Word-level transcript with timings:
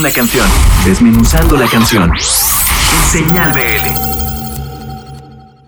una 0.00 0.10
canción, 0.10 0.46
desmenuzando 0.86 1.58
la 1.58 1.66
canción. 1.66 2.10
Señal 3.12 3.52
BL. 3.52 3.90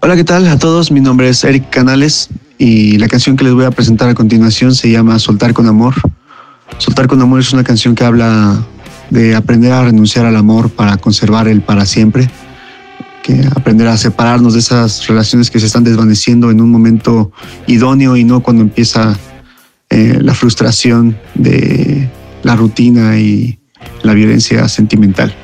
Hola, 0.00 0.16
¿qué 0.16 0.24
tal 0.24 0.48
a 0.48 0.58
todos? 0.58 0.90
Mi 0.90 1.00
nombre 1.00 1.28
es 1.28 1.44
Eric 1.44 1.68
Canales 1.68 2.30
y 2.56 2.96
la 2.96 3.08
canción 3.08 3.36
que 3.36 3.44
les 3.44 3.52
voy 3.52 3.66
a 3.66 3.70
presentar 3.70 4.08
a 4.08 4.14
continuación 4.14 4.74
se 4.74 4.90
llama 4.90 5.18
Soltar 5.18 5.52
con 5.52 5.66
Amor. 5.66 5.92
Soltar 6.78 7.08
con 7.08 7.20
Amor 7.20 7.40
es 7.40 7.52
una 7.52 7.62
canción 7.62 7.94
que 7.94 8.04
habla 8.04 8.58
de 9.10 9.36
aprender 9.36 9.70
a 9.70 9.84
renunciar 9.84 10.24
al 10.24 10.36
amor 10.36 10.70
para 10.70 10.96
conservar 10.96 11.46
el 11.46 11.60
para 11.60 11.84
siempre, 11.84 12.30
que 13.22 13.46
aprender 13.54 13.86
a 13.88 13.98
separarnos 13.98 14.54
de 14.54 14.60
esas 14.60 15.06
relaciones 15.08 15.50
que 15.50 15.60
se 15.60 15.66
están 15.66 15.84
desvaneciendo 15.84 16.50
en 16.50 16.62
un 16.62 16.70
momento 16.70 17.32
idóneo 17.66 18.16
y 18.16 18.24
no 18.24 18.40
cuando 18.40 18.62
empieza 18.62 19.14
eh, 19.90 20.20
la 20.22 20.32
frustración 20.32 21.18
de 21.34 22.10
la 22.42 22.56
rutina 22.56 23.18
y 23.18 23.58
la 24.02 24.14
violencia 24.14 24.68
sentimental. 24.68 25.34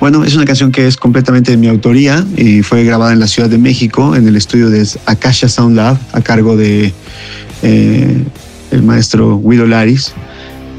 Bueno, 0.00 0.24
es 0.24 0.34
una 0.34 0.46
canción 0.46 0.72
que 0.72 0.86
es 0.86 0.96
completamente 0.96 1.50
de 1.50 1.58
mi 1.58 1.68
autoría 1.68 2.24
y 2.34 2.62
fue 2.62 2.84
grabada 2.84 3.12
en 3.12 3.20
la 3.20 3.26
Ciudad 3.26 3.50
de 3.50 3.58
México 3.58 4.16
en 4.16 4.26
el 4.26 4.34
estudio 4.34 4.70
de 4.70 4.88
Akasha 5.04 5.46
Sound 5.46 5.76
Lab 5.76 5.98
a 6.12 6.22
cargo 6.22 6.56
de 6.56 6.94
eh, 7.62 8.24
el 8.70 8.82
maestro 8.82 9.38
Guido 9.38 9.66
Laris. 9.66 10.14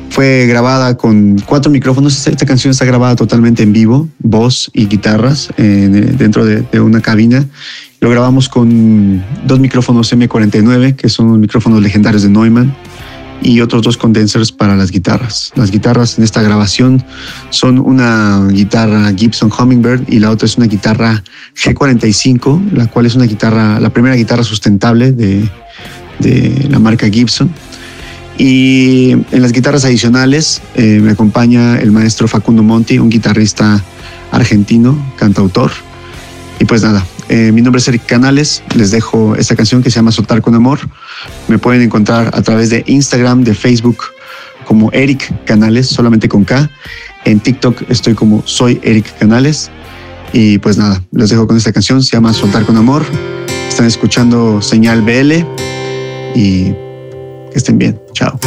Fue 0.09 0.47
grabada 0.47 0.97
con 0.97 1.37
cuatro 1.45 1.71
micrófonos. 1.71 2.27
Esta 2.27 2.45
canción 2.47 2.71
está 2.71 2.83
grabada 2.83 3.15
totalmente 3.15 3.61
en 3.61 3.73
vivo, 3.73 4.09
voz 4.19 4.71
y 4.73 4.87
guitarras 4.87 5.49
dentro 5.55 6.43
de, 6.43 6.63
de 6.63 6.79
una 6.81 6.99
cabina. 6.99 7.45
Lo 8.01 8.09
grabamos 8.09 8.49
con 8.49 9.23
dos 9.45 9.59
micrófonos 9.59 10.11
M49, 10.11 10.95
que 10.95 11.07
son 11.07 11.39
micrófonos 11.39 11.81
legendarios 11.81 12.23
de 12.23 12.29
Neumann 12.29 12.75
y 13.41 13.61
otros 13.61 13.81
dos 13.81 13.97
condensers 13.97 14.51
para 14.51 14.75
las 14.75 14.91
guitarras. 14.91 15.51
Las 15.55 15.71
guitarras 15.71 16.17
en 16.17 16.23
esta 16.23 16.41
grabación 16.41 17.03
son 17.49 17.79
una 17.79 18.47
guitarra 18.49 19.11
Gibson 19.13 19.51
Hummingbird 19.51 20.07
y 20.07 20.19
la 20.19 20.31
otra 20.31 20.45
es 20.45 20.57
una 20.57 20.67
guitarra 20.67 21.23
G45, 21.55 22.71
la 22.71 22.87
cual 22.87 23.05
es 23.05 23.15
una 23.15 23.25
guitarra, 23.25 23.79
la 23.79 23.89
primera 23.89 24.15
guitarra 24.15 24.43
sustentable 24.43 25.11
de, 25.11 25.49
de 26.19 26.67
la 26.69 26.79
marca 26.79 27.09
Gibson. 27.09 27.51
Y 28.37 29.11
en 29.11 29.41
las 29.41 29.51
guitarras 29.51 29.85
adicionales 29.85 30.61
eh, 30.75 30.99
me 31.01 31.11
acompaña 31.11 31.77
el 31.79 31.91
maestro 31.91 32.27
Facundo 32.27 32.63
Monti, 32.63 32.97
un 32.97 33.09
guitarrista 33.09 33.83
argentino, 34.31 34.97
cantautor. 35.17 35.71
Y 36.59 36.65
pues 36.65 36.81
nada, 36.81 37.05
eh, 37.29 37.51
mi 37.51 37.61
nombre 37.61 37.79
es 37.79 37.87
Eric 37.87 38.05
Canales, 38.05 38.63
les 38.75 38.91
dejo 38.91 39.35
esta 39.35 39.55
canción 39.55 39.83
que 39.83 39.89
se 39.91 39.97
llama 39.97 40.11
Soltar 40.11 40.41
con 40.41 40.55
Amor. 40.55 40.79
Me 41.51 41.59
pueden 41.59 41.81
encontrar 41.81 42.31
a 42.33 42.41
través 42.41 42.69
de 42.69 42.81
Instagram, 42.87 43.43
de 43.43 43.53
Facebook, 43.53 43.97
como 44.63 44.89
Eric 44.93 45.43
Canales, 45.43 45.85
solamente 45.85 46.29
con 46.29 46.45
K. 46.45 46.69
En 47.25 47.41
TikTok 47.41 47.89
estoy 47.89 48.13
como 48.13 48.41
Soy 48.45 48.79
Eric 48.83 49.17
Canales. 49.19 49.69
Y 50.31 50.59
pues 50.59 50.77
nada, 50.77 51.03
les 51.11 51.29
dejo 51.29 51.47
con 51.47 51.57
esta 51.57 51.73
canción, 51.73 52.01
se 52.01 52.15
llama 52.15 52.31
Soltar 52.31 52.65
con 52.65 52.77
Amor. 52.77 53.03
Están 53.67 53.85
escuchando 53.85 54.61
Señal 54.61 55.01
BL 55.01 55.43
y 56.35 56.71
que 57.51 57.55
estén 57.55 57.77
bien. 57.77 57.99
Chao. 58.13 58.39